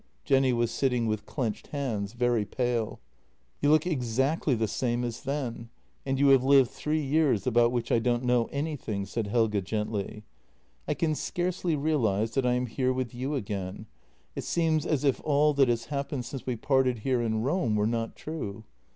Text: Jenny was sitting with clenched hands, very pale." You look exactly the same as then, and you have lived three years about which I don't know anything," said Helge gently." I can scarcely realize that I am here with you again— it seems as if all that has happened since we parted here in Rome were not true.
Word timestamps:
Jenny 0.25 0.51
was 0.51 0.71
sitting 0.71 1.05
with 1.05 1.27
clenched 1.27 1.67
hands, 1.67 2.13
very 2.13 2.43
pale." 2.43 2.99
You 3.61 3.69
look 3.69 3.85
exactly 3.85 4.55
the 4.55 4.67
same 4.67 5.03
as 5.03 5.21
then, 5.21 5.69
and 6.07 6.17
you 6.17 6.29
have 6.29 6.43
lived 6.43 6.71
three 6.71 7.03
years 7.03 7.45
about 7.45 7.71
which 7.71 7.91
I 7.91 7.99
don't 7.99 8.23
know 8.23 8.45
anything," 8.51 9.05
said 9.05 9.27
Helge 9.27 9.63
gently." 9.63 10.23
I 10.87 10.95
can 10.95 11.13
scarcely 11.13 11.75
realize 11.75 12.31
that 12.31 12.47
I 12.47 12.53
am 12.53 12.65
here 12.65 12.91
with 12.91 13.13
you 13.13 13.35
again— 13.35 13.85
it 14.35 14.43
seems 14.43 14.87
as 14.87 15.03
if 15.03 15.21
all 15.23 15.53
that 15.53 15.69
has 15.69 15.85
happened 15.93 16.25
since 16.25 16.47
we 16.47 16.55
parted 16.55 16.97
here 17.05 17.21
in 17.21 17.43
Rome 17.43 17.75
were 17.75 17.85
not 17.85 18.15
true. 18.15 18.63